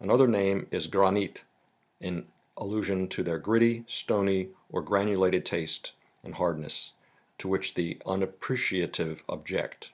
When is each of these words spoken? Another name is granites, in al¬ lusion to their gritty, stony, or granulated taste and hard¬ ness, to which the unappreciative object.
Another 0.00 0.26
name 0.26 0.68
is 0.70 0.86
granites, 0.86 1.42
in 2.00 2.28
al¬ 2.56 2.66
lusion 2.70 3.10
to 3.10 3.22
their 3.22 3.36
gritty, 3.36 3.84
stony, 3.86 4.48
or 4.72 4.80
granulated 4.80 5.44
taste 5.44 5.92
and 6.24 6.36
hard¬ 6.36 6.56
ness, 6.56 6.94
to 7.36 7.46
which 7.46 7.74
the 7.74 8.00
unappreciative 8.06 9.22
object. 9.28 9.92